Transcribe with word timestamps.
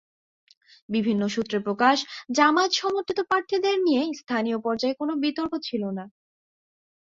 বিভিন্ন 0.89 1.21
সূত্রে 1.27 1.57
প্রকাশ, 1.59 1.97
জামায়াত-সমর্থিত 2.31 3.19
প্রার্থীদের 3.29 3.75
নিয়ে 3.79 4.01
স্থানীয় 4.19 4.57
পর্যায়ে 4.59 4.99
কোনো 4.99 5.13
বিতর্ক 5.23 5.53
ছিল 5.67 5.83
না। 5.97 6.05